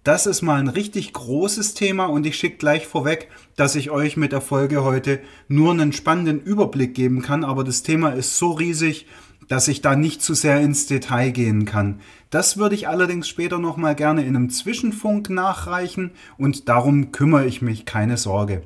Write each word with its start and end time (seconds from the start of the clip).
Das 0.03 0.25
ist 0.25 0.41
mal 0.41 0.59
ein 0.59 0.67
richtig 0.67 1.13
großes 1.13 1.75
Thema 1.75 2.07
und 2.07 2.25
ich 2.25 2.35
schicke 2.35 2.57
gleich 2.57 2.87
vorweg, 2.87 3.29
dass 3.55 3.75
ich 3.75 3.91
euch 3.91 4.17
mit 4.17 4.31
der 4.31 4.41
Folge 4.41 4.83
heute 4.83 5.19
nur 5.47 5.71
einen 5.71 5.93
spannenden 5.93 6.41
Überblick 6.41 6.95
geben 6.95 7.21
kann, 7.21 7.43
aber 7.43 7.63
das 7.63 7.83
Thema 7.83 8.09
ist 8.09 8.35
so 8.39 8.49
riesig, 8.49 9.05
dass 9.47 9.67
ich 9.67 9.81
da 9.81 9.95
nicht 9.95 10.23
zu 10.23 10.33
sehr 10.33 10.59
ins 10.59 10.87
Detail 10.87 11.29
gehen 11.29 11.65
kann. 11.65 11.99
Das 12.31 12.57
würde 12.57 12.73
ich 12.73 12.87
allerdings 12.87 13.27
später 13.27 13.59
nochmal 13.59 13.93
gerne 13.93 14.23
in 14.23 14.35
einem 14.35 14.49
Zwischenfunk 14.49 15.29
nachreichen 15.29 16.11
und 16.39 16.67
darum 16.67 17.11
kümmere 17.11 17.45
ich 17.45 17.61
mich, 17.61 17.85
keine 17.85 18.17
Sorge. 18.17 18.63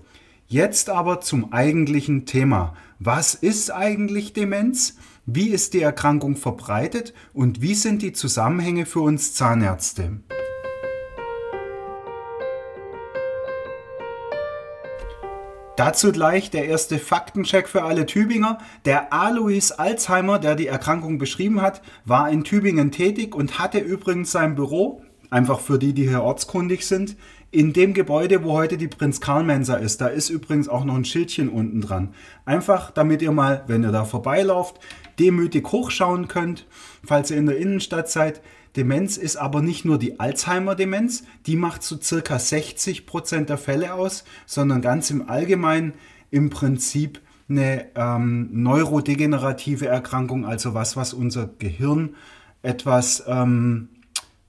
Jetzt 0.47 0.89
aber 0.89 1.19
zum 1.19 1.51
eigentlichen 1.51 2.25
Thema. 2.25 2.75
Was 2.99 3.33
ist 3.33 3.71
eigentlich 3.71 4.31
Demenz? 4.31 4.95
Wie 5.25 5.49
ist 5.49 5.73
die 5.73 5.81
Erkrankung 5.81 6.37
verbreitet 6.37 7.13
und 7.33 7.61
wie 7.61 7.73
sind 7.75 8.03
die 8.03 8.13
Zusammenhänge 8.13 8.85
für 8.85 9.01
uns 9.01 9.33
Zahnärzte? 9.33 10.21
Dazu 15.77 16.13
gleich 16.13 16.49
der 16.51 16.65
erste 16.65 16.99
Faktencheck 16.99 17.67
für 17.67 17.83
alle 17.83 18.05
Tübinger. 18.05 18.59
Der 18.85 19.11
Alois 19.11 19.73
Alzheimer, 19.75 20.39
der 20.39 20.55
die 20.55 20.67
Erkrankung 20.67 21.17
beschrieben 21.17 21.61
hat, 21.61 21.81
war 22.05 22.29
in 22.29 22.45
Tübingen 22.45 22.91
tätig 22.91 23.35
und 23.35 23.59
hatte 23.59 23.79
übrigens 23.79 24.31
sein 24.31 24.55
Büro, 24.55 25.01
einfach 25.29 25.59
für 25.59 25.77
die, 25.77 25.93
die 25.93 26.07
hier 26.07 26.23
ortskundig 26.23 26.87
sind, 26.87 27.17
in 27.51 27.73
dem 27.73 27.93
Gebäude, 27.93 28.45
wo 28.45 28.53
heute 28.53 28.77
die 28.77 28.87
Prinz-Karl-Mensa 28.87 29.75
ist. 29.75 29.99
Da 29.99 30.07
ist 30.07 30.29
übrigens 30.29 30.69
auch 30.69 30.85
noch 30.85 30.95
ein 30.95 31.03
Schildchen 31.03 31.49
unten 31.49 31.81
dran. 31.81 32.13
Einfach, 32.45 32.91
damit 32.91 33.21
ihr 33.21 33.33
mal, 33.33 33.65
wenn 33.67 33.83
ihr 33.83 33.91
da 33.91 34.05
vorbeilauft, 34.05 34.79
demütig 35.19 35.69
hochschauen 35.73 36.29
könnt, 36.29 36.67
falls 37.03 37.31
ihr 37.31 37.37
in 37.37 37.47
der 37.47 37.57
Innenstadt 37.57 38.09
seid. 38.09 38.41
Demenz 38.75 39.17
ist 39.17 39.37
aber 39.37 39.61
nicht 39.61 39.85
nur 39.85 39.97
die 39.97 40.19
Alzheimer-Demenz, 40.19 41.23
die 41.45 41.55
macht 41.55 41.83
so 41.83 41.99
circa 42.01 42.39
60 42.39 43.05
Prozent 43.05 43.49
der 43.49 43.57
Fälle 43.57 43.93
aus, 43.93 44.25
sondern 44.45 44.81
ganz 44.81 45.09
im 45.09 45.29
Allgemeinen 45.29 45.93
im 46.31 46.49
Prinzip 46.49 47.21
eine 47.47 47.87
ähm, 47.95 48.49
neurodegenerative 48.51 49.87
Erkrankung, 49.87 50.45
also 50.45 50.73
was, 50.73 50.97
was 50.97 51.13
unser 51.13 51.49
Gehirn 51.59 52.15
etwas 52.63 53.23
ähm, 53.27 53.89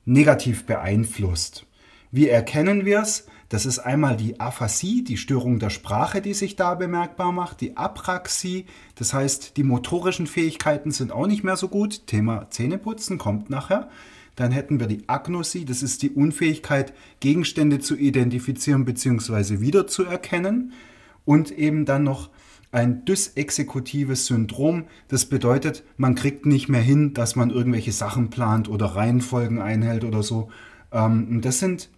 negativ 0.04 0.64
beeinflusst. 0.64 1.66
Wie 2.10 2.28
erkennen 2.28 2.84
wir 2.84 3.00
es? 3.02 3.26
Das 3.48 3.64
ist 3.64 3.78
einmal 3.78 4.16
die 4.16 4.40
Aphasie, 4.40 5.04
die 5.04 5.16
Störung 5.16 5.60
der 5.60 5.70
Sprache, 5.70 6.20
die 6.20 6.34
sich 6.34 6.56
da 6.56 6.74
bemerkbar 6.74 7.30
macht, 7.30 7.60
die 7.60 7.76
Apraxie, 7.76 8.66
das 8.96 9.14
heißt, 9.14 9.56
die 9.56 9.62
motorischen 9.62 10.26
Fähigkeiten 10.26 10.90
sind 10.90 11.12
auch 11.12 11.28
nicht 11.28 11.44
mehr 11.44 11.56
so 11.56 11.68
gut. 11.68 12.08
Thema 12.08 12.50
Zähneputzen 12.50 13.18
kommt 13.18 13.50
nachher. 13.50 13.88
Dann 14.36 14.52
hätten 14.52 14.78
wir 14.78 14.86
die 14.86 15.08
Agnosie, 15.08 15.64
das 15.64 15.82
ist 15.82 16.02
die 16.02 16.10
Unfähigkeit, 16.10 16.92
Gegenstände 17.20 17.80
zu 17.80 17.96
identifizieren 17.96 18.84
bzw. 18.84 19.60
wiederzuerkennen. 19.60 20.72
Und 21.24 21.50
eben 21.50 21.86
dann 21.86 22.04
noch 22.04 22.30
ein 22.70 23.04
dysexekutives 23.04 24.26
Syndrom. 24.26 24.84
Das 25.08 25.24
bedeutet, 25.24 25.82
man 25.96 26.14
kriegt 26.14 26.46
nicht 26.46 26.68
mehr 26.68 26.80
hin, 26.80 27.14
dass 27.14 27.34
man 27.34 27.50
irgendwelche 27.50 27.92
Sachen 27.92 28.30
plant 28.30 28.68
oder 28.68 28.86
Reihenfolgen 28.86 29.60
einhält 29.60 30.04
oder 30.04 30.22
so. 30.22 30.50
Ähm, 30.92 31.40
das 31.40 31.58
sind 31.58 31.88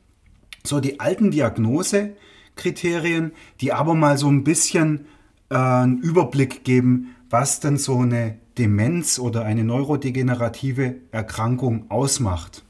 so 0.65 0.81
die 0.81 1.00
alten 1.00 1.31
Diagnosekriterien, 1.31 3.32
die 3.60 3.72
aber 3.72 3.94
mal 3.94 4.19
so 4.19 4.28
ein 4.28 4.44
bisschen 4.44 5.06
äh, 5.50 5.56
einen 5.56 5.99
Überblick 5.99 6.65
geben, 6.65 7.15
was 7.31 7.60
denn 7.60 7.76
so 7.76 7.99
eine 7.99 8.38
Demenz 8.58 9.19
oder 9.19 9.44
eine 9.44 9.62
neurodegenerative 9.62 10.96
Erkrankung 11.12 11.91
ausmacht. 11.91 12.64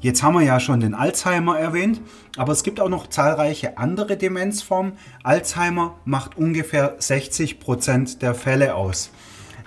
Jetzt 0.00 0.22
haben 0.22 0.34
wir 0.34 0.42
ja 0.42 0.60
schon 0.60 0.80
den 0.80 0.92
Alzheimer 0.92 1.58
erwähnt, 1.58 2.02
aber 2.36 2.52
es 2.52 2.62
gibt 2.62 2.78
auch 2.78 2.90
noch 2.90 3.06
zahlreiche 3.06 3.78
andere 3.78 4.18
Demenzformen. 4.18 4.98
Alzheimer 5.22 5.94
macht 6.04 6.36
ungefähr 6.36 6.96
60 6.98 7.58
Prozent 7.58 8.20
der 8.20 8.34
Fälle 8.34 8.74
aus. 8.74 9.10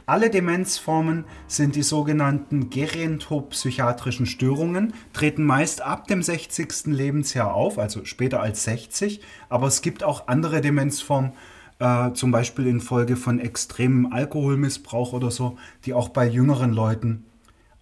Alle 0.10 0.30
Demenzformen 0.30 1.26
sind 1.48 1.76
die 1.76 1.84
sogenannten 1.84 2.70
gerontopsychiatrischen 2.70 4.26
Störungen, 4.26 4.94
treten 5.12 5.44
meist 5.44 5.82
ab 5.82 6.08
dem 6.08 6.24
60. 6.24 6.86
Lebensjahr 6.86 7.54
auf, 7.54 7.78
also 7.78 8.06
später 8.06 8.40
als 8.40 8.64
60. 8.64 9.20
Aber 9.50 9.68
es 9.68 9.82
gibt 9.82 10.06
auch 10.06 10.30
andere 10.30 10.62
Demenzformen, 10.62 11.34
äh, 11.80 12.14
zum 12.14 12.32
Beispiel 12.32 12.68
infolge 12.68 13.18
von 13.18 13.38
extremem 13.38 14.14
Alkoholmissbrauch 14.14 15.12
oder 15.12 15.30
so, 15.30 15.58
die 15.84 15.94
auch 15.94 16.08
bei 16.08 16.26
jüngeren 16.26 16.72
Leuten 16.72 17.26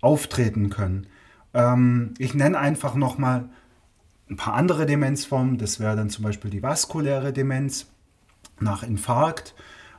auftreten 0.02 0.72
können. 0.72 1.06
Ähm, 1.54 2.16
ich 2.18 2.34
nenne 2.34 2.58
einfach 2.58 2.96
nochmal 2.96 3.50
ein 4.32 4.36
paar 4.36 4.56
andere 4.56 4.88
Demenzformen. 4.88 5.60
Das 5.60 5.80
wäre 5.80 5.96
dann 5.96 6.10
zum 6.10 6.24
Beispiel 6.24 6.50
die 6.50 6.64
vaskuläre 6.64 7.34
Demenz 7.34 7.86
nach 8.60 8.82
Infarkt 8.82 9.54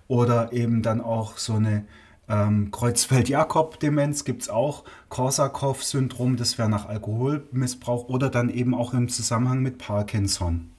oder 0.08 0.52
eben 0.52 0.82
dann 0.82 1.00
auch 1.00 1.38
so 1.38 1.54
eine 1.54 1.84
ähm, 2.28 2.70
Kreuzfeld-Jakob-Demenz 2.70 4.24
gibt 4.24 4.42
es 4.42 4.48
auch, 4.48 4.84
Korsakow-Syndrom, 5.08 6.36
das 6.36 6.58
wäre 6.58 6.68
nach 6.68 6.86
Alkoholmissbrauch 6.88 8.08
oder 8.08 8.28
dann 8.28 8.48
eben 8.48 8.74
auch 8.74 8.94
im 8.94 9.08
Zusammenhang 9.08 9.60
mit 9.60 9.78
Parkinson. 9.78 10.72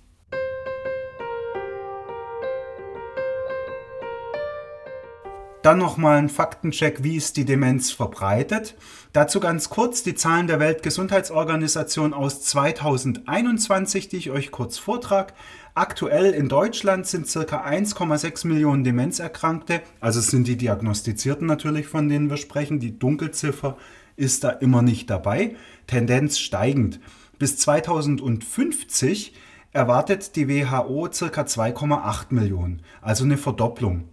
Dann 5.67 5.79
nochmal 5.79 6.19
ein 6.19 6.29
Faktencheck, 6.29 7.03
wie 7.03 7.17
ist 7.17 7.35
die 7.35 7.43
Demenz 7.43 7.91
verbreitet. 7.91 8.75
Dazu 9.11 9.41
ganz 9.41 9.69
kurz 9.69 10.01
die 10.01 10.15
Zahlen 10.15 10.47
der 10.47 10.61
Weltgesundheitsorganisation 10.61 12.13
aus 12.13 12.41
2021, 12.43 14.07
die 14.07 14.15
ich 14.15 14.31
euch 14.31 14.51
kurz 14.51 14.77
vortrage. 14.77 15.33
Aktuell 15.77 16.33
in 16.33 16.49
Deutschland 16.49 17.05
sind 17.05 17.31
ca. 17.31 17.63
1,6 17.63 18.47
Millionen 18.47 18.83
Demenzerkrankte, 18.83 19.83
also 19.99 20.17
es 20.17 20.25
sind 20.25 20.47
die 20.47 20.57
Diagnostizierten 20.57 21.45
natürlich, 21.45 21.85
von 21.85 22.09
denen 22.09 22.31
wir 22.31 22.37
sprechen. 22.37 22.79
Die 22.79 22.97
Dunkelziffer 22.97 23.77
ist 24.15 24.43
da 24.43 24.49
immer 24.49 24.81
nicht 24.81 25.07
dabei. 25.11 25.55
Tendenz 25.85 26.39
steigend. 26.39 26.99
Bis 27.37 27.57
2050 27.57 29.35
erwartet 29.71 30.35
die 30.35 30.49
WHO 30.49 31.09
ca. 31.09 31.41
2,8 31.43 32.25
Millionen, 32.31 32.81
also 33.03 33.25
eine 33.25 33.37
Verdopplung. 33.37 34.05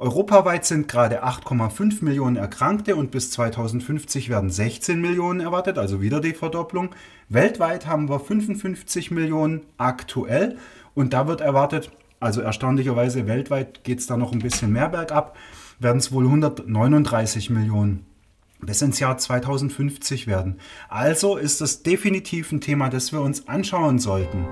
Europaweit 0.00 0.64
sind 0.64 0.86
gerade 0.86 1.24
8,5 1.24 2.04
Millionen 2.04 2.36
Erkrankte 2.36 2.94
und 2.94 3.10
bis 3.10 3.32
2050 3.32 4.28
werden 4.28 4.48
16 4.48 5.00
Millionen 5.00 5.40
erwartet, 5.40 5.76
also 5.76 6.00
wieder 6.00 6.20
die 6.20 6.34
Verdopplung. 6.34 6.90
Weltweit 7.28 7.88
haben 7.88 8.08
wir 8.08 8.20
55 8.20 9.10
Millionen 9.10 9.62
aktuell 9.76 10.56
und 10.94 11.14
da 11.14 11.26
wird 11.26 11.40
erwartet, 11.40 11.90
also 12.20 12.40
erstaunlicherweise 12.40 13.26
weltweit 13.26 13.82
geht 13.82 13.98
es 13.98 14.06
da 14.06 14.16
noch 14.16 14.32
ein 14.32 14.38
bisschen 14.38 14.72
mehr 14.72 14.88
bergab, 14.88 15.36
werden 15.80 15.98
es 15.98 16.12
wohl 16.12 16.26
139 16.26 17.50
Millionen 17.50 18.06
bis 18.60 18.82
ins 18.82 19.00
Jahr 19.00 19.18
2050 19.18 20.28
werden. 20.28 20.60
Also 20.88 21.36
ist 21.36 21.60
das 21.60 21.82
definitiv 21.82 22.52
ein 22.52 22.60
Thema, 22.60 22.88
das 22.88 23.12
wir 23.12 23.20
uns 23.20 23.48
anschauen 23.48 23.98
sollten. 23.98 24.46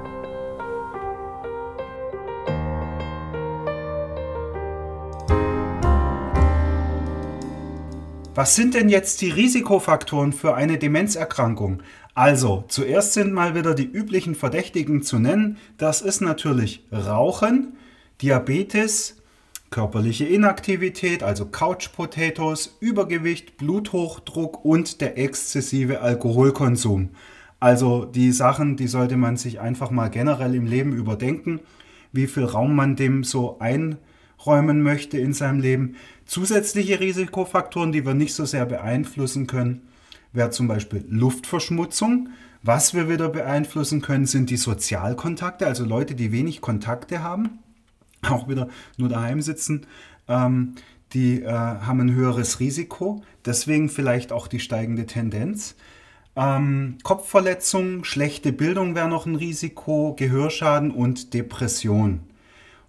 Was 8.36 8.54
sind 8.54 8.74
denn 8.74 8.90
jetzt 8.90 9.22
die 9.22 9.30
Risikofaktoren 9.30 10.34
für 10.34 10.54
eine 10.54 10.76
Demenzerkrankung? 10.76 11.82
Also, 12.12 12.66
zuerst 12.68 13.14
sind 13.14 13.32
mal 13.32 13.54
wieder 13.54 13.72
die 13.72 13.90
üblichen 13.90 14.34
Verdächtigen 14.34 15.02
zu 15.02 15.18
nennen. 15.18 15.56
Das 15.78 16.02
ist 16.02 16.20
natürlich 16.20 16.84
Rauchen, 16.92 17.78
Diabetes, 18.20 19.22
körperliche 19.70 20.26
Inaktivität, 20.26 21.22
also 21.22 21.46
Couch 21.46 21.92
Potatoes, 21.94 22.76
Übergewicht, 22.78 23.56
Bluthochdruck 23.56 24.62
und 24.66 25.00
der 25.00 25.16
exzessive 25.16 26.02
Alkoholkonsum. 26.02 27.08
Also 27.58 28.04
die 28.04 28.32
Sachen, 28.32 28.76
die 28.76 28.86
sollte 28.86 29.16
man 29.16 29.38
sich 29.38 29.60
einfach 29.60 29.90
mal 29.90 30.10
generell 30.10 30.54
im 30.54 30.66
Leben 30.66 30.92
überdenken, 30.92 31.60
wie 32.12 32.26
viel 32.26 32.44
Raum 32.44 32.76
man 32.76 32.96
dem 32.96 33.24
so 33.24 33.58
einräumen 33.60 34.82
möchte 34.82 35.16
in 35.16 35.32
seinem 35.32 35.60
Leben. 35.60 35.96
Zusätzliche 36.26 37.00
Risikofaktoren, 37.00 37.92
die 37.92 38.04
wir 38.04 38.14
nicht 38.14 38.34
so 38.34 38.44
sehr 38.44 38.66
beeinflussen 38.66 39.46
können, 39.46 39.88
wäre 40.32 40.50
zum 40.50 40.68
Beispiel 40.68 41.04
Luftverschmutzung. 41.08 42.30
Was 42.62 42.94
wir 42.94 43.08
wieder 43.08 43.28
beeinflussen 43.28 44.02
können, 44.02 44.26
sind 44.26 44.50
die 44.50 44.56
Sozialkontakte, 44.56 45.66
also 45.66 45.84
Leute, 45.84 46.16
die 46.16 46.32
wenig 46.32 46.60
Kontakte 46.60 47.22
haben, 47.22 47.60
auch 48.22 48.48
wieder 48.48 48.68
nur 48.96 49.08
daheim 49.08 49.40
sitzen. 49.40 49.86
Ähm, 50.26 50.74
die 51.12 51.42
äh, 51.42 51.48
haben 51.48 52.00
ein 52.00 52.14
höheres 52.14 52.58
Risiko, 52.58 53.22
deswegen 53.44 53.88
vielleicht 53.88 54.32
auch 54.32 54.48
die 54.48 54.58
steigende 54.58 55.06
Tendenz. 55.06 55.76
Ähm, 56.34 56.98
Kopfverletzung, 57.04 58.04
schlechte 58.04 58.52
Bildung 58.52 58.94
wäre 58.94 59.08
noch 59.08 59.26
ein 59.26 59.36
Risiko, 59.36 60.14
Gehörschaden 60.18 60.90
und 60.90 61.34
Depression. 61.34 62.20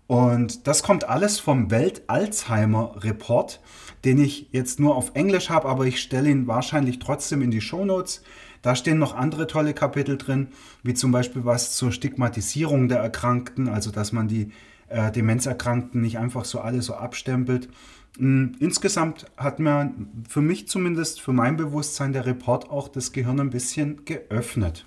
Und 0.08 0.68
das 0.68 0.84
kommt 0.84 1.08
alles 1.10 1.40
vom 1.40 1.70
Welt-Alzheimer-Report, 1.70 3.60
den 4.06 4.20
ich 4.20 4.48
jetzt 4.52 4.80
nur 4.80 4.96
auf 4.96 5.12
Englisch 5.16 5.50
habe, 5.50 5.68
aber 5.68 5.86
ich 5.86 6.02
stelle 6.02 6.30
ihn 6.30 6.48
wahrscheinlich 6.48 7.00
trotzdem 7.00 7.42
in 7.42 7.52
die 7.52 7.62
Shownotes. 7.62 8.24
Da 8.62 8.76
stehen 8.76 8.98
noch 9.00 9.16
andere 9.16 9.48
tolle 9.48 9.74
Kapitel 9.74 10.18
drin, 10.18 10.48
wie 10.82 10.94
zum 10.94 11.12
Beispiel 11.12 11.46
was 11.46 11.76
zur 11.76 11.92
Stigmatisierung 11.92 12.88
der 12.88 13.00
Erkrankten, 13.00 13.68
also 13.68 13.92
dass 13.92 14.14
man 14.14 14.28
die 14.28 14.52
äh, 14.88 15.12
Demenzerkrankten 15.12 16.02
nicht 16.02 16.18
einfach 16.18 16.46
so 16.46 16.62
alle 16.62 16.82
so 16.82 16.96
abstempelt. 16.96 17.70
Hm, 18.18 18.56
insgesamt 18.60 19.26
hat 19.36 19.60
mir 19.60 19.94
für 20.28 20.42
mich 20.42 20.68
zumindest, 20.68 21.22
für 21.22 21.34
mein 21.34 21.58
Bewusstsein 21.58 22.14
der 22.14 22.26
Report 22.26 22.70
auch 22.70 22.88
das 22.88 23.12
Gehirn 23.12 23.40
ein 23.40 23.50
bisschen 23.50 24.06
geöffnet. 24.06 24.86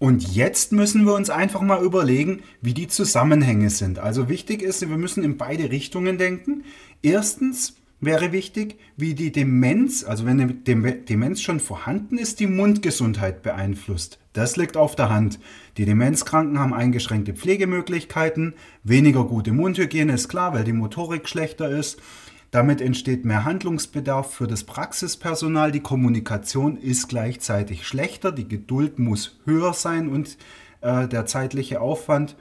Und 0.00 0.34
jetzt 0.34 0.72
müssen 0.72 1.04
wir 1.04 1.12
uns 1.12 1.28
einfach 1.28 1.60
mal 1.60 1.84
überlegen, 1.84 2.42
wie 2.62 2.72
die 2.72 2.88
Zusammenhänge 2.88 3.68
sind. 3.68 3.98
Also 3.98 4.30
wichtig 4.30 4.62
ist, 4.62 4.80
wir 4.80 4.96
müssen 4.96 5.22
in 5.22 5.36
beide 5.36 5.70
Richtungen 5.70 6.16
denken. 6.16 6.64
Erstens 7.02 7.76
wäre 8.00 8.32
wichtig, 8.32 8.78
wie 8.96 9.12
die 9.14 9.30
Demenz, 9.30 10.02
also 10.02 10.24
wenn 10.24 10.40
eine 10.40 10.54
Demenz 10.54 11.42
schon 11.42 11.60
vorhanden 11.60 12.16
ist, 12.16 12.40
die 12.40 12.46
Mundgesundheit 12.46 13.42
beeinflusst. 13.42 14.18
Das 14.32 14.56
liegt 14.56 14.78
auf 14.78 14.96
der 14.96 15.10
Hand. 15.10 15.38
Die 15.76 15.84
Demenzkranken 15.84 16.58
haben 16.58 16.72
eingeschränkte 16.72 17.34
Pflegemöglichkeiten, 17.34 18.54
weniger 18.82 19.24
gute 19.24 19.52
Mundhygiene 19.52 20.14
ist 20.14 20.30
klar, 20.30 20.54
weil 20.54 20.64
die 20.64 20.72
Motorik 20.72 21.28
schlechter 21.28 21.68
ist. 21.68 22.00
Damit 22.50 22.80
entsteht 22.80 23.24
mehr 23.24 23.44
Handlungsbedarf 23.44 24.32
für 24.34 24.48
das 24.48 24.64
Praxispersonal. 24.64 25.70
Die 25.70 25.80
Kommunikation 25.80 26.76
ist 26.76 27.08
gleichzeitig 27.08 27.86
schlechter, 27.86 28.32
die 28.32 28.48
Geduld 28.48 28.98
muss 28.98 29.38
höher 29.44 29.72
sein 29.72 30.08
und 30.08 30.36
äh, 30.80 31.06
der 31.06 31.26
zeitliche 31.26 31.80
Aufwand. 31.80 32.36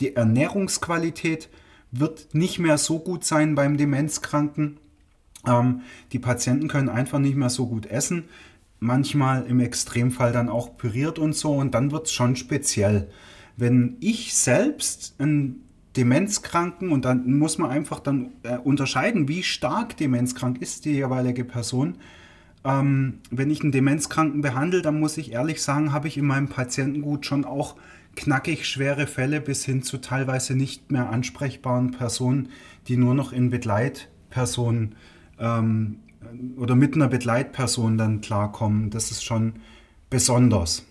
Die 0.00 0.16
Ernährungsqualität 0.16 1.48
wird 1.90 2.34
nicht 2.34 2.58
mehr 2.58 2.76
so 2.76 2.98
gut 2.98 3.24
sein 3.24 3.54
beim 3.54 3.78
Demenzkranken. 3.78 4.78
Ähm, 5.46 5.80
die 6.12 6.18
Patienten 6.18 6.68
können 6.68 6.90
einfach 6.90 7.18
nicht 7.18 7.36
mehr 7.36 7.50
so 7.50 7.66
gut 7.66 7.86
essen. 7.86 8.24
Manchmal 8.80 9.46
im 9.46 9.60
Extremfall 9.60 10.32
dann 10.32 10.50
auch 10.50 10.76
püriert 10.76 11.18
und 11.18 11.34
so. 11.34 11.52
Und 11.54 11.74
dann 11.74 11.90
wird 11.90 12.06
es 12.06 12.12
schon 12.12 12.36
speziell. 12.36 13.08
Wenn 13.56 13.96
ich 14.00 14.34
selbst 14.34 15.14
ein 15.18 15.60
Demenzkranken 15.96 16.90
und 16.90 17.04
dann 17.04 17.38
muss 17.38 17.58
man 17.58 17.70
einfach 17.70 18.00
dann 18.00 18.32
äh, 18.42 18.58
unterscheiden, 18.58 19.28
wie 19.28 19.42
stark 19.42 19.96
demenzkrank 19.96 20.60
ist 20.60 20.84
die 20.84 20.92
jeweilige 20.92 21.44
Person. 21.44 21.98
Ähm, 22.64 23.20
wenn 23.30 23.50
ich 23.50 23.62
einen 23.62 23.72
Demenzkranken 23.72 24.40
behandle, 24.40 24.82
dann 24.82 24.98
muss 24.98 25.16
ich 25.18 25.32
ehrlich 25.32 25.62
sagen, 25.62 25.92
habe 25.92 26.08
ich 26.08 26.16
in 26.16 26.26
meinem 26.26 26.48
Patientengut 26.48 27.26
schon 27.26 27.44
auch 27.44 27.76
knackig 28.16 28.66
schwere 28.66 29.06
Fälle 29.06 29.40
bis 29.40 29.64
hin 29.64 29.82
zu 29.82 29.98
teilweise 29.98 30.54
nicht 30.54 30.90
mehr 30.90 31.10
ansprechbaren 31.10 31.90
Personen, 31.90 32.48
die 32.88 32.96
nur 32.96 33.14
noch 33.14 33.32
in 33.32 33.50
Begleitpersonen 33.50 34.94
ähm, 35.38 36.00
oder 36.56 36.74
mit 36.74 36.94
einer 36.94 37.08
Begleitperson 37.08 37.98
dann 37.98 38.20
klarkommen. 38.20 38.90
Das 38.90 39.10
ist 39.10 39.24
schon 39.24 39.54
besonders. 40.10 40.86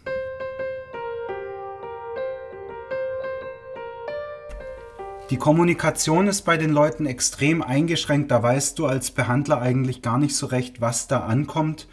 Die 5.33 5.39
Kommunikation 5.39 6.27
ist 6.27 6.43
bei 6.43 6.57
den 6.57 6.69
Leuten 6.69 7.07
extrem 7.07 7.63
eingeschränkt. 7.63 8.29
Da 8.29 8.43
weißt 8.43 8.77
du 8.77 8.85
als 8.85 9.09
Behandler 9.09 9.59
eigentlich 9.59 10.03
gar 10.03 10.19
nicht 10.19 10.35
so 10.35 10.45
recht, 10.45 10.79
was 10.79 11.07
da 11.07 11.21
ankommt 11.21 11.87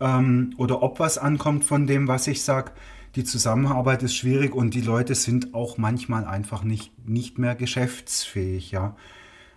ähm, 0.00 0.54
oder 0.56 0.82
ob 0.82 0.98
was 0.98 1.18
ankommt 1.18 1.66
von 1.66 1.86
dem, 1.86 2.08
was 2.08 2.26
ich 2.26 2.42
sage. 2.42 2.72
Die 3.16 3.24
Zusammenarbeit 3.24 4.02
ist 4.02 4.16
schwierig 4.16 4.54
und 4.54 4.72
die 4.72 4.80
Leute 4.80 5.14
sind 5.14 5.52
auch 5.52 5.76
manchmal 5.76 6.24
einfach 6.24 6.64
nicht, 6.64 6.90
nicht 7.06 7.38
mehr 7.38 7.54
geschäftsfähig. 7.54 8.70
Ja. 8.70 8.96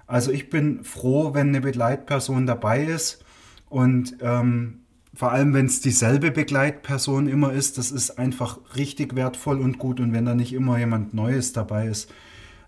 Also 0.05 0.29
ich 0.33 0.49
bin 0.49 0.83
froh, 0.83 1.33
wenn 1.33 1.47
eine 1.47 1.61
Begleitperson 1.61 2.45
dabei 2.45 2.83
ist 2.83 3.23
und 3.69 4.17
ähm, 4.19 4.81
vor 5.13 5.31
allem, 5.31 5.53
wenn 5.53 5.67
es 5.67 5.79
dieselbe 5.79 6.29
Begleitperson 6.29 7.29
immer 7.29 7.53
ist, 7.53 7.77
das 7.77 7.89
ist 7.89 8.19
einfach 8.19 8.59
richtig 8.75 9.15
wertvoll 9.15 9.61
und 9.61 9.77
gut. 9.77 10.01
Und 10.01 10.11
wenn 10.11 10.25
da 10.25 10.35
nicht 10.35 10.51
immer 10.51 10.77
jemand 10.77 11.13
Neues 11.13 11.53
dabei 11.53 11.87
ist, 11.87 12.11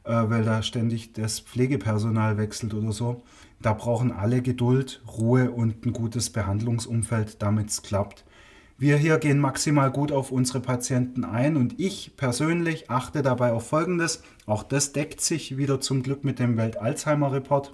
weil 0.05 0.43
da 0.43 0.61
ständig 0.61 1.13
das 1.13 1.39
Pflegepersonal 1.39 2.37
wechselt 2.37 2.73
oder 2.73 2.91
so. 2.91 3.23
Da 3.61 3.73
brauchen 3.73 4.11
alle 4.11 4.41
Geduld, 4.41 5.01
Ruhe 5.17 5.51
und 5.51 5.85
ein 5.85 5.93
gutes 5.93 6.29
Behandlungsumfeld, 6.29 7.41
damit 7.41 7.69
es 7.69 7.81
klappt. 7.81 8.23
Wir 8.77 8.97
hier 8.97 9.17
gehen 9.19 9.39
maximal 9.39 9.89
gut 9.89 10.11
auf 10.11 10.31
unsere 10.31 10.59
Patienten 10.59 11.23
ein 11.23 11.55
und 11.55 11.79
ich 11.79 12.17
persönlich 12.17 12.89
achte 12.89 13.21
dabei 13.21 13.53
auf 13.53 13.67
Folgendes. 13.67 14.21
Auch 14.45 14.63
das 14.63 14.91
deckt 14.91 15.21
sich 15.21 15.55
wieder 15.57 15.79
zum 15.79 16.03
Glück 16.03 16.25
mit 16.25 16.39
dem 16.39 16.57
Welt-Alzheimer-Report. 16.57 17.73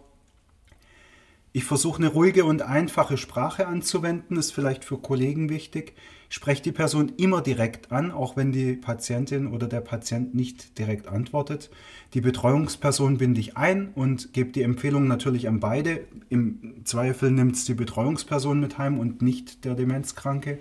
Ich 1.53 1.65
versuche 1.65 1.97
eine 1.97 2.07
ruhige 2.07 2.45
und 2.45 2.61
einfache 2.61 3.17
Sprache 3.17 3.67
anzuwenden, 3.67 4.37
ist 4.37 4.51
vielleicht 4.51 4.85
für 4.85 4.97
Kollegen 4.97 5.49
wichtig. 5.49 5.93
Ich 6.29 6.35
spreche 6.35 6.63
die 6.63 6.71
Person 6.71 7.11
immer 7.17 7.41
direkt 7.41 7.91
an, 7.91 8.11
auch 8.11 8.37
wenn 8.37 8.53
die 8.53 8.77
Patientin 8.77 9.47
oder 9.47 9.67
der 9.67 9.81
Patient 9.81 10.33
nicht 10.33 10.79
direkt 10.79 11.09
antwortet. 11.09 11.69
Die 12.13 12.21
Betreuungsperson 12.21 13.17
binde 13.17 13.41
ich 13.41 13.57
ein 13.57 13.89
und 13.95 14.31
gebe 14.31 14.51
die 14.51 14.61
Empfehlung 14.61 15.09
natürlich 15.09 15.49
an 15.49 15.59
beide. 15.59 16.05
Im 16.29 16.85
Zweifel 16.85 17.31
nimmt 17.31 17.57
es 17.57 17.65
die 17.65 17.73
Betreuungsperson 17.73 18.61
mit 18.61 18.77
heim 18.77 18.97
und 18.97 19.21
nicht 19.21 19.65
der 19.65 19.75
Demenzkranke. 19.75 20.59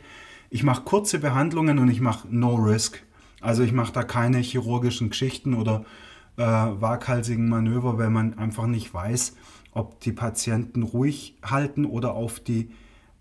Ich 0.50 0.64
mache 0.64 0.82
kurze 0.82 1.20
Behandlungen 1.20 1.78
und 1.78 1.88
ich 1.88 2.00
mache 2.00 2.26
No 2.28 2.56
Risk. 2.56 3.00
Also 3.40 3.62
ich 3.62 3.72
mache 3.72 3.92
da 3.92 4.02
keine 4.02 4.38
chirurgischen 4.38 5.10
Geschichten 5.10 5.54
oder 5.54 5.84
äh, 6.40 6.80
waghalsigen 6.80 7.48
Manöver, 7.50 7.98
weil 7.98 8.08
man 8.08 8.38
einfach 8.38 8.66
nicht 8.66 8.92
weiß, 8.94 9.36
ob 9.72 10.00
die 10.00 10.12
Patienten 10.12 10.82
ruhig 10.82 11.36
halten 11.42 11.84
oder 11.84 12.14
auf 12.14 12.40
die 12.40 12.70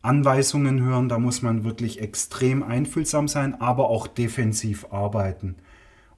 Anweisungen 0.01 0.81
hören. 0.81 1.09
Da 1.09 1.19
muss 1.19 1.41
man 1.41 1.65
wirklich 1.65 2.01
extrem 2.01 2.63
einfühlsam 2.63 3.27
sein, 3.27 3.59
aber 3.59 3.89
auch 3.89 4.07
defensiv 4.07 4.87
arbeiten. 4.91 5.57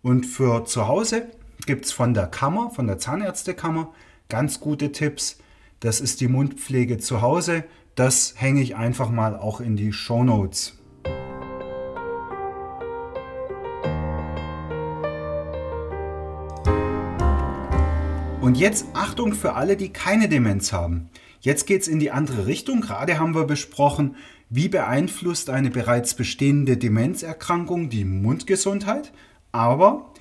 Und 0.03 0.25
für 0.25 0.65
zu 0.65 0.87
Hause 0.87 1.27
gibt 1.65 1.85
es 1.85 1.91
von 1.91 2.13
der 2.13 2.27
Kammer, 2.27 2.69
von 2.69 2.85
der 2.85 2.99
Zahnärztekammer, 2.99 3.91
ganz 4.29 4.59
gute 4.59 4.91
Tipps. 4.91 5.39
Das 5.79 6.01
ist 6.01 6.21
die 6.21 6.27
Mundpflege 6.27 6.99
zu 6.99 7.21
Hause. 7.21 7.63
Das 7.95 8.35
hänge 8.37 8.61
ich 8.61 8.75
einfach 8.75 9.09
mal 9.09 9.35
auch 9.35 9.59
in 9.59 9.75
die 9.75 9.91
Show 9.91 10.23
Notes. 10.23 10.77
Und 18.41 18.57
jetzt 18.57 18.87
Achtung 18.93 19.33
für 19.35 19.53
alle, 19.53 19.77
die 19.77 19.93
keine 19.93 20.27
Demenz 20.27 20.73
haben. 20.73 21.11
Jetzt 21.41 21.67
geht 21.67 21.83
es 21.83 21.87
in 21.87 21.99
die 21.99 22.09
andere 22.09 22.47
Richtung. 22.47 22.81
Gerade 22.81 23.19
haben 23.19 23.35
wir 23.35 23.45
besprochen, 23.45 24.15
wie 24.49 24.67
beeinflusst 24.67 25.51
eine 25.51 25.69
bereits 25.69 26.15
bestehende 26.15 26.75
Demenzerkrankung 26.75 27.89
die 27.89 28.03
Mundgesundheit. 28.03 29.13
Aber 29.51 30.11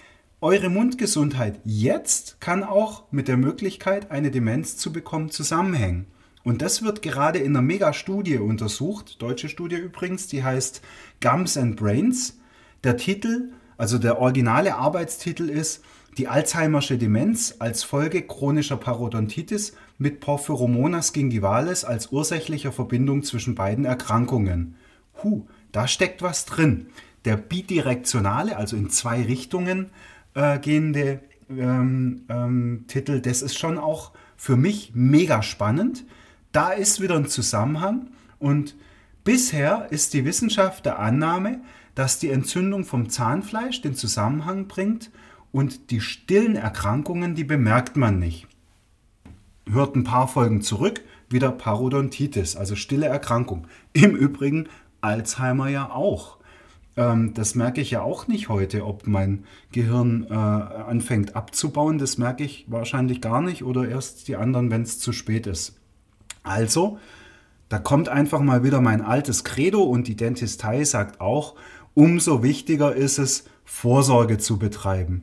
eure 0.42 0.68
Mundgesundheit 0.68 1.60
jetzt 1.64 2.42
kann 2.42 2.62
auch 2.62 3.04
mit 3.10 3.26
der 3.26 3.38
Möglichkeit, 3.38 4.10
eine 4.10 4.30
Demenz 4.30 4.76
zu 4.76 4.92
bekommen, 4.92 5.30
zusammenhängen. 5.30 6.06
Und 6.44 6.60
das 6.60 6.82
wird 6.82 7.00
gerade 7.00 7.38
in 7.38 7.56
einer 7.56 7.62
Megastudie 7.62 8.36
untersucht, 8.36 9.22
deutsche 9.22 9.48
Studie 9.48 9.76
übrigens, 9.76 10.26
die 10.26 10.44
heißt 10.44 10.82
Gums 11.22 11.56
and 11.56 11.76
Brains. 11.76 12.38
Der 12.84 12.98
Titel, 12.98 13.52
also 13.78 13.96
der 13.96 14.18
originale 14.18 14.76
Arbeitstitel 14.76 15.48
ist 15.48 15.82
Die 16.18 16.26
Alzheimersche 16.26 16.98
Demenz 16.98 17.56
als 17.60 17.84
Folge 17.84 18.22
chronischer 18.22 18.76
Parodontitis 18.76 19.74
mit 19.96 20.20
Porphyromonas 20.20 21.12
gingivales 21.12 21.84
als 21.84 22.10
ursächlicher 22.10 22.72
Verbindung 22.72 23.22
zwischen 23.22 23.54
beiden 23.54 23.84
Erkrankungen. 23.84 24.74
Huh, 25.22 25.46
da 25.70 25.86
steckt 25.86 26.20
was 26.20 26.46
drin. 26.46 26.86
Der 27.24 27.36
bidirektionale, 27.36 28.56
also 28.56 28.76
in 28.76 28.90
zwei 28.90 29.22
Richtungen 29.22 29.90
äh, 30.34 30.58
gehende 30.58 31.20
ähm, 31.48 32.22
ähm, 32.28 32.84
Titel, 32.88 33.20
das 33.20 33.42
ist 33.42 33.58
schon 33.58 33.78
auch 33.78 34.10
für 34.36 34.56
mich 34.56 34.92
mega 34.94 35.42
spannend. 35.42 36.04
Da 36.50 36.70
ist 36.70 37.00
wieder 37.00 37.16
ein 37.16 37.28
Zusammenhang 37.28 38.08
und 38.40 38.74
bisher 39.22 39.86
ist 39.90 40.12
die 40.14 40.24
Wissenschaft 40.24 40.86
der 40.86 40.98
Annahme, 40.98 41.60
dass 41.94 42.18
die 42.18 42.30
Entzündung 42.30 42.84
vom 42.84 43.10
Zahnfleisch 43.10 43.80
den 43.82 43.94
Zusammenhang 43.94 44.66
bringt 44.66 45.10
und 45.52 45.90
die 45.90 46.00
stillen 46.00 46.56
Erkrankungen, 46.56 47.34
die 47.34 47.44
bemerkt 47.44 47.96
man 47.96 48.18
nicht. 48.18 48.46
Hört 49.70 49.96
ein 49.96 50.04
paar 50.04 50.28
Folgen 50.28 50.62
zurück, 50.62 51.02
wieder 51.28 51.52
Parodontitis, 51.52 52.56
also 52.56 52.74
stille 52.74 53.06
Erkrankung. 53.06 53.66
Im 53.92 54.16
Übrigen 54.16 54.68
Alzheimer 55.00 55.68
ja 55.68 55.90
auch. 55.90 56.38
Ähm, 56.96 57.34
das 57.34 57.54
merke 57.54 57.80
ich 57.80 57.92
ja 57.92 58.02
auch 58.02 58.26
nicht 58.26 58.48
heute, 58.48 58.84
ob 58.84 59.06
mein 59.06 59.44
Gehirn 59.72 60.26
äh, 60.28 60.34
anfängt 60.34 61.36
abzubauen. 61.36 61.98
Das 61.98 62.18
merke 62.18 62.44
ich 62.44 62.66
wahrscheinlich 62.68 63.20
gar 63.20 63.40
nicht 63.40 63.64
oder 63.64 63.88
erst 63.88 64.28
die 64.28 64.36
anderen, 64.36 64.70
wenn 64.70 64.82
es 64.82 64.98
zu 64.98 65.12
spät 65.12 65.46
ist. 65.46 65.76
Also, 66.42 66.98
da 67.68 67.78
kommt 67.78 68.08
einfach 68.08 68.40
mal 68.40 68.64
wieder 68.64 68.80
mein 68.80 69.02
altes 69.02 69.44
Credo 69.44 69.82
und 69.82 70.08
die 70.08 70.16
Dentistei 70.16 70.82
sagt 70.84 71.20
auch, 71.20 71.54
umso 71.94 72.42
wichtiger 72.42 72.94
ist 72.94 73.18
es, 73.18 73.44
Vorsorge 73.64 74.38
zu 74.38 74.58
betreiben. 74.58 75.22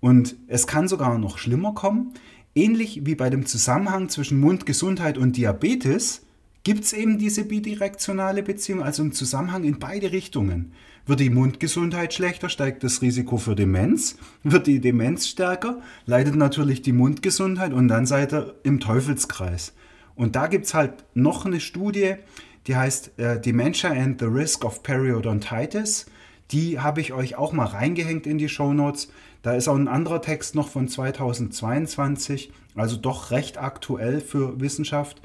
Und 0.00 0.36
es 0.46 0.66
kann 0.66 0.88
sogar 0.88 1.18
noch 1.18 1.38
schlimmer 1.38 1.74
kommen. 1.74 2.14
Ähnlich 2.54 3.04
wie 3.04 3.14
bei 3.14 3.30
dem 3.30 3.46
Zusammenhang 3.46 4.08
zwischen 4.08 4.40
Mundgesundheit 4.40 5.18
und 5.18 5.36
Diabetes 5.36 6.22
gibt 6.64 6.84
es 6.84 6.92
eben 6.92 7.18
diese 7.18 7.44
bidirektionale 7.44 8.42
Beziehung, 8.42 8.82
also 8.82 9.02
einen 9.02 9.12
Zusammenhang 9.12 9.64
in 9.64 9.78
beide 9.78 10.12
Richtungen. 10.12 10.72
Wird 11.06 11.20
die 11.20 11.30
Mundgesundheit 11.30 12.12
schlechter, 12.12 12.50
steigt 12.50 12.84
das 12.84 13.00
Risiko 13.00 13.38
für 13.38 13.54
Demenz. 13.54 14.18
Wird 14.42 14.66
die 14.66 14.80
Demenz 14.80 15.28
stärker, 15.28 15.80
leidet 16.04 16.36
natürlich 16.36 16.82
die 16.82 16.92
Mundgesundheit 16.92 17.72
und 17.72 17.88
dann 17.88 18.04
seid 18.04 18.34
ihr 18.34 18.54
im 18.64 18.80
Teufelskreis. 18.80 19.72
Und 20.14 20.36
da 20.36 20.48
gibt 20.48 20.66
es 20.66 20.74
halt 20.74 21.04
noch 21.14 21.46
eine 21.46 21.60
Studie, 21.60 22.16
die 22.66 22.76
heißt 22.76 23.18
äh, 23.18 23.40
Dementia 23.40 23.90
and 23.90 24.20
the 24.20 24.26
Risk 24.26 24.64
of 24.64 24.82
Periodontitis. 24.82 26.06
Die 26.50 26.80
habe 26.80 27.00
ich 27.00 27.12
euch 27.12 27.36
auch 27.36 27.52
mal 27.52 27.66
reingehängt 27.66 28.26
in 28.26 28.36
die 28.36 28.48
Show 28.48 28.74
Notes. 28.74 29.10
Da 29.42 29.54
ist 29.54 29.68
auch 29.68 29.76
ein 29.76 29.88
anderer 29.88 30.20
Text 30.20 30.54
noch 30.54 30.68
von 30.68 30.88
2022, 30.88 32.52
also 32.74 32.96
doch 32.96 33.30
recht 33.30 33.58
aktuell 33.58 34.20
für 34.20 34.60
Wissenschaft. 34.60 35.22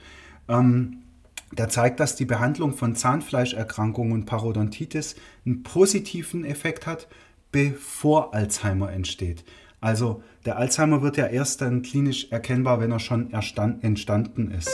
Ähm, 0.47 1.03
der 1.51 1.69
zeigt, 1.69 1.99
dass 1.99 2.15
die 2.15 2.25
Behandlung 2.25 2.73
von 2.73 2.95
Zahnfleischerkrankungen 2.95 4.13
und 4.13 4.25
Parodontitis 4.25 5.15
einen 5.45 5.63
positiven 5.63 6.45
Effekt 6.45 6.87
hat, 6.87 7.07
bevor 7.51 8.33
Alzheimer 8.33 8.91
entsteht. 8.91 9.43
Also 9.79 10.23
der 10.45 10.57
Alzheimer 10.57 11.01
wird 11.01 11.17
ja 11.17 11.27
erst 11.27 11.61
dann 11.61 11.81
klinisch 11.81 12.31
erkennbar, 12.31 12.79
wenn 12.79 12.91
er 12.91 12.99
schon 12.99 13.31
entstanden 13.31 14.51
ist. 14.51 14.71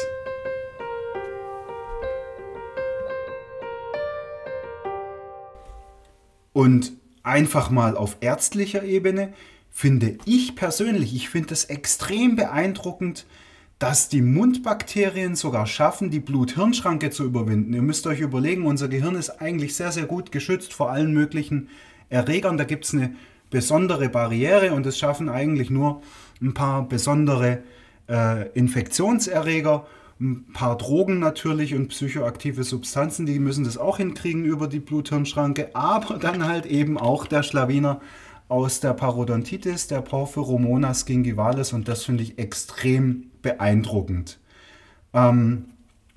Und 6.53 6.93
einfach 7.29 7.69
mal 7.69 7.95
auf 7.95 8.17
ärztlicher 8.21 8.83
Ebene 8.83 9.33
finde 9.69 10.17
ich 10.25 10.55
persönlich, 10.55 11.15
ich 11.15 11.29
finde 11.29 11.53
es 11.53 11.65
extrem 11.65 12.35
beeindruckend, 12.35 13.25
dass 13.77 14.09
die 14.09 14.21
Mundbakterien 14.21 15.35
sogar 15.35 15.65
schaffen, 15.65 16.09
die 16.09 16.19
Blut-Hirn-Schranke 16.19 17.11
zu 17.11 17.23
überwinden. 17.23 17.73
Ihr 17.73 17.81
müsst 17.81 18.05
euch 18.07 18.19
überlegen, 18.19 18.65
unser 18.65 18.89
Gehirn 18.89 19.15
ist 19.15 19.41
eigentlich 19.41 19.73
sehr, 19.75 19.93
sehr 19.93 20.05
gut 20.05 20.33
geschützt 20.33 20.73
vor 20.73 20.91
allen 20.91 21.13
möglichen 21.13 21.69
Erregern. 22.09 22.57
Da 22.57 22.65
gibt 22.65 22.83
es 22.83 22.93
eine 22.93 23.15
besondere 23.49 24.09
Barriere 24.09 24.73
und 24.73 24.85
es 24.85 24.97
schaffen 24.97 25.29
eigentlich 25.29 25.69
nur 25.69 26.01
ein 26.41 26.53
paar 26.53 26.89
besondere 26.89 27.59
äh, 28.09 28.49
Infektionserreger, 28.49 29.87
ein 30.19 30.51
paar 30.51 30.77
Drogen 30.77 31.19
natürlich 31.19 31.75
und 31.75 31.87
psychoaktive 31.89 32.63
Substanzen, 32.63 33.25
die 33.25 33.39
müssen 33.39 33.63
das 33.63 33.77
auch 33.77 33.97
hinkriegen 33.97 34.43
über 34.43 34.67
die 34.67 34.79
Blut-Hirn-Schranke, 34.79 35.75
aber 35.75 36.17
dann 36.17 36.45
halt 36.45 36.65
eben 36.65 36.97
auch 36.97 37.25
der 37.25 37.43
Schlawiner 37.43 38.01
aus 38.49 38.81
der 38.81 38.93
Parodontitis, 38.93 39.87
der 39.87 40.01
Porphyromonas 40.01 41.05
gingivalis 41.05 41.71
und 41.71 41.87
das 41.87 42.03
finde 42.03 42.23
ich 42.23 42.37
extrem 42.37 43.31
beeindruckend. 43.41 44.39
Ähm, 45.13 45.65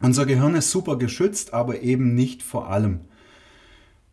unser 0.00 0.26
Gehirn 0.26 0.56
ist 0.56 0.70
super 0.70 0.96
geschützt, 0.96 1.54
aber 1.54 1.82
eben 1.82 2.14
nicht 2.14 2.42
vor 2.42 2.68
allem. 2.70 3.02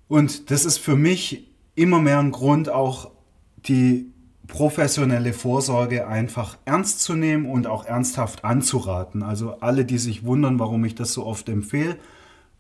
Und 0.08 0.52
das 0.52 0.66
ist 0.66 0.78
für 0.78 0.96
mich 0.96 1.48
immer 1.74 2.00
mehr 2.00 2.20
ein 2.20 2.32
Grund, 2.32 2.70
auch 2.70 3.12
die 3.58 4.12
professionelle 4.50 5.32
Vorsorge 5.32 6.08
einfach 6.08 6.58
ernst 6.66 7.02
zu 7.02 7.16
nehmen 7.16 7.46
und 7.46 7.68
auch 7.68 7.86
ernsthaft 7.86 8.44
anzuraten. 8.44 9.24
Also 9.24 9.62
alle, 9.62 9.86
die 9.86 9.98
sich 9.98 10.26
wundern, 10.26 10.60
warum 10.60 10.84
ich 10.84 10.96
das 10.96 11.14
so 11.14 11.26
oft 11.26 11.48
empfehle, 11.48 11.96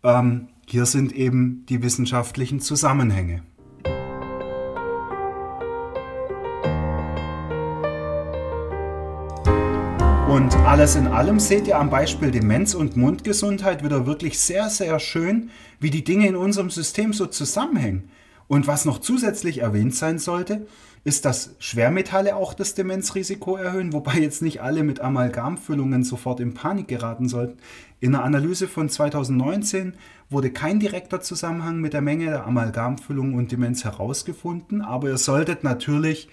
ähm, 0.03 0.47
hier 0.65 0.85
sind 0.85 1.11
eben 1.11 1.65
die 1.67 1.83
wissenschaftlichen 1.83 2.61
Zusammenhänge. 2.61 3.43
Und 10.29 10.55
alles 10.57 10.95
in 10.95 11.07
allem 11.07 11.39
seht 11.39 11.67
ihr 11.67 11.79
am 11.79 11.89
Beispiel 11.89 12.29
Demenz 12.29 12.75
und 12.75 12.95
Mundgesundheit 12.95 13.83
wieder 13.83 14.05
wirklich 14.05 14.39
sehr, 14.39 14.69
sehr 14.69 14.99
schön, 14.99 15.49
wie 15.79 15.89
die 15.89 16.03
Dinge 16.03 16.27
in 16.27 16.35
unserem 16.35 16.69
System 16.69 17.13
so 17.13 17.25
zusammenhängen. 17.25 18.11
Und 18.49 18.65
was 18.65 18.83
noch 18.83 18.97
zusätzlich 18.97 19.59
erwähnt 19.59 19.93
sein 19.93 20.17
sollte, 20.17 20.65
ist, 21.03 21.23
dass 21.23 21.55
Schwermetalle 21.59 22.35
auch 22.35 22.55
das 22.55 22.73
Demenzrisiko 22.73 23.55
erhöhen, 23.55 23.93
wobei 23.93 24.15
jetzt 24.19 24.41
nicht 24.41 24.63
alle 24.63 24.81
mit 24.81 24.99
Amalgamfüllungen 24.99 26.03
sofort 26.03 26.39
in 26.39 26.55
Panik 26.55 26.87
geraten 26.87 27.29
sollten. 27.29 27.59
In 27.99 28.15
einer 28.15 28.23
Analyse 28.25 28.67
von 28.67 28.89
2019 28.89 29.93
wurde 30.31 30.49
kein 30.49 30.79
direkter 30.79 31.21
Zusammenhang 31.21 31.79
mit 31.79 31.93
der 31.93 32.01
Menge 32.01 32.25
der 32.25 32.47
Amalgamfüllung 32.47 33.35
und 33.35 33.51
Demenz 33.51 33.83
herausgefunden, 33.83 34.81
aber 34.81 35.09
ihr 35.09 35.17
solltet 35.19 35.63
natürlich 35.63 36.27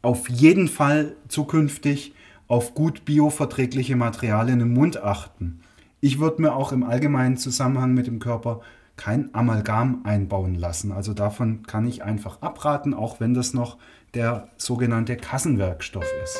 auf 0.00 0.30
jeden 0.30 0.68
Fall 0.68 1.16
zukünftig 1.28 2.14
auf 2.48 2.72
gut 2.72 3.04
bioverträgliche 3.04 3.94
Materialien 3.94 4.60
im 4.60 4.72
Mund 4.72 5.02
achten. 5.02 5.60
Ich 6.00 6.18
würde 6.18 6.40
mir 6.40 6.54
auch 6.54 6.72
im 6.72 6.82
allgemeinen 6.82 7.36
Zusammenhang 7.36 7.92
mit 7.92 8.06
dem 8.06 8.20
Körper 8.20 8.62
kein 8.96 9.34
Amalgam 9.34 10.02
einbauen 10.04 10.54
lassen. 10.54 10.92
Also 10.92 11.12
davon 11.12 11.62
kann 11.66 11.86
ich 11.86 12.02
einfach 12.02 12.42
abraten, 12.42 12.94
auch 12.94 13.20
wenn 13.20 13.34
das 13.34 13.54
noch 13.54 13.78
der 14.14 14.48
sogenannte 14.56 15.16
Kassenwerkstoff 15.16 16.06
ist. 16.22 16.38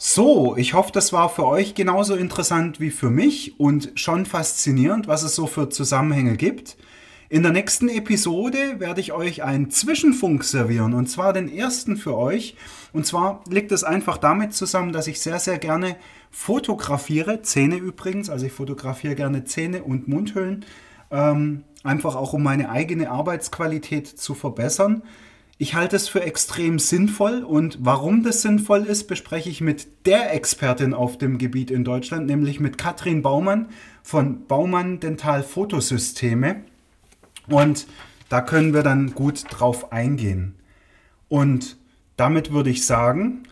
So, 0.00 0.56
ich 0.56 0.74
hoffe, 0.74 0.92
das 0.92 1.12
war 1.12 1.28
für 1.28 1.44
euch 1.44 1.74
genauso 1.74 2.14
interessant 2.14 2.78
wie 2.78 2.90
für 2.90 3.10
mich 3.10 3.58
und 3.58 3.92
schon 3.96 4.26
faszinierend, 4.26 5.08
was 5.08 5.24
es 5.24 5.34
so 5.34 5.48
für 5.48 5.68
Zusammenhänge 5.70 6.36
gibt. 6.36 6.76
In 7.30 7.42
der 7.42 7.52
nächsten 7.52 7.90
Episode 7.90 8.80
werde 8.80 9.02
ich 9.02 9.12
euch 9.12 9.42
einen 9.42 9.70
Zwischenfunk 9.70 10.44
servieren 10.44 10.94
und 10.94 11.10
zwar 11.10 11.34
den 11.34 11.54
ersten 11.54 11.98
für 11.98 12.16
euch. 12.16 12.56
Und 12.94 13.04
zwar 13.04 13.44
liegt 13.50 13.70
es 13.70 13.84
einfach 13.84 14.16
damit 14.16 14.54
zusammen, 14.54 14.94
dass 14.94 15.08
ich 15.08 15.20
sehr, 15.20 15.38
sehr 15.38 15.58
gerne 15.58 15.96
fotografiere, 16.30 17.42
Zähne 17.42 17.76
übrigens, 17.76 18.30
also 18.30 18.46
ich 18.46 18.52
fotografiere 18.52 19.14
gerne 19.14 19.44
Zähne 19.44 19.82
und 19.82 20.08
Mundhöhlen, 20.08 20.64
ähm, 21.10 21.64
einfach 21.82 22.16
auch 22.16 22.32
um 22.32 22.42
meine 22.42 22.70
eigene 22.70 23.10
Arbeitsqualität 23.10 24.06
zu 24.06 24.34
verbessern. 24.34 25.02
Ich 25.58 25.74
halte 25.74 25.96
es 25.96 26.08
für 26.08 26.22
extrem 26.22 26.78
sinnvoll 26.78 27.44
und 27.44 27.76
warum 27.82 28.22
das 28.22 28.40
sinnvoll 28.40 28.84
ist, 28.86 29.06
bespreche 29.06 29.50
ich 29.50 29.60
mit 29.60 30.06
der 30.06 30.32
Expertin 30.32 30.94
auf 30.94 31.18
dem 31.18 31.36
Gebiet 31.36 31.70
in 31.70 31.84
Deutschland, 31.84 32.26
nämlich 32.26 32.58
mit 32.58 32.78
Katrin 32.78 33.20
Baumann 33.20 33.68
von 34.02 34.46
Baumann 34.46 34.98
Dental 34.98 35.42
Fotosysteme. 35.42 36.62
Und 37.48 37.86
da 38.28 38.40
können 38.40 38.74
wir 38.74 38.82
dann 38.82 39.14
gut 39.14 39.44
drauf 39.50 39.92
eingehen. 39.92 40.56
Und 41.28 41.76
damit 42.16 42.52
würde 42.52 42.70
ich 42.70 42.84
sagen, 42.84 43.44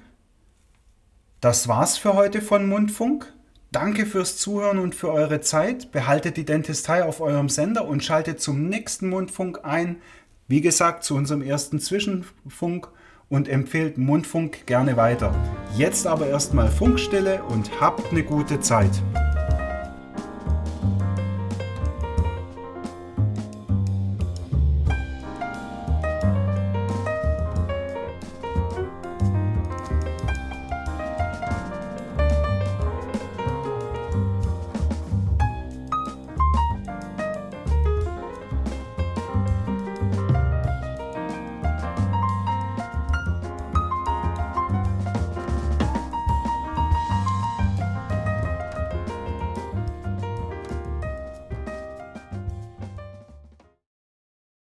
das 1.40 1.68
war's 1.68 1.96
für 1.96 2.14
heute 2.14 2.40
von 2.42 2.68
Mundfunk. 2.68 3.32
Danke 3.72 4.06
fürs 4.06 4.38
Zuhören 4.38 4.78
und 4.78 4.94
für 4.94 5.12
eure 5.12 5.40
Zeit. 5.40 5.92
Behaltet 5.92 6.36
die 6.36 6.44
Dentistei 6.44 7.04
auf 7.04 7.20
eurem 7.20 7.48
Sender 7.48 7.86
und 7.86 8.02
schaltet 8.02 8.40
zum 8.40 8.68
nächsten 8.68 9.08
Mundfunk 9.08 9.60
ein. 9.64 9.96
Wie 10.48 10.60
gesagt, 10.60 11.04
zu 11.04 11.14
unserem 11.14 11.42
ersten 11.42 11.80
Zwischenfunk 11.80 12.88
und 13.28 13.48
empfehlt 13.48 13.98
Mundfunk 13.98 14.66
gerne 14.66 14.96
weiter. 14.96 15.34
Jetzt 15.76 16.06
aber 16.06 16.28
erstmal 16.28 16.68
Funkstille 16.68 17.42
und 17.44 17.80
habt 17.80 18.12
eine 18.12 18.22
gute 18.22 18.60
Zeit. 18.60 19.02